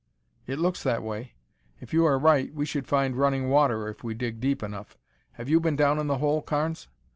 [0.47, 1.33] "It looks that way.
[1.79, 4.97] If you are right, we should find running water if we dig deep enough.
[5.33, 6.87] Have you been down in the hole, Carnes?"